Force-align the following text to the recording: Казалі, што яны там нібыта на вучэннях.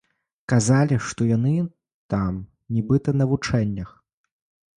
Казалі, 0.51 0.95
што 1.09 1.27
яны 1.31 1.51
там 2.15 2.33
нібыта 2.79 3.09
на 3.19 3.29
вучэннях. 3.35 3.89